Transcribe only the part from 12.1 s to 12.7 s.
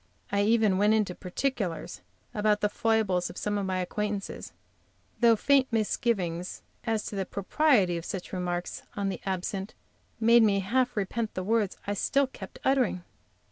kept